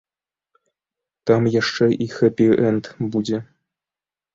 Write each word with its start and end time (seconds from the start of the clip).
Там 1.31 1.41
яшчэ 1.59 1.85
і 2.07 2.11
хэпі-энд 2.17 2.95
будзе. 3.15 3.37